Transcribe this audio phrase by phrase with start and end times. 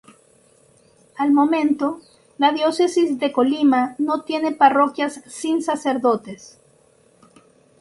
[1.15, 1.99] Al momento,
[2.39, 6.57] la Diócesis de Colima no tiene parroquias sin sacerdotes.